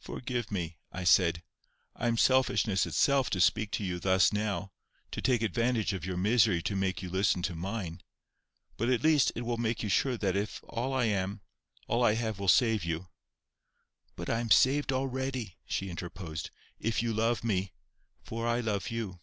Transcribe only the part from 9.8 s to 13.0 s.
you sure that if all I am, all I have will save